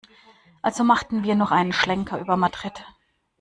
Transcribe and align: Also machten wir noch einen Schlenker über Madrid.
Also 0.63 0.83
machten 0.83 1.21
wir 1.23 1.35
noch 1.35 1.51
einen 1.51 1.73
Schlenker 1.73 2.19
über 2.19 2.35
Madrid. 2.35 2.73